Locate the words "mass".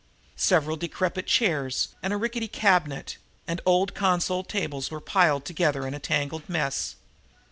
6.49-6.95